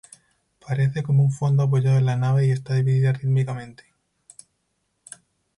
[0.67, 3.83] Parece como un fondo apoyado en la nave y está dividida rítmicamente.